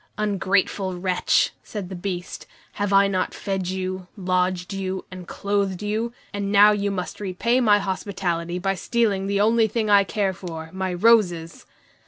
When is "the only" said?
9.27-9.67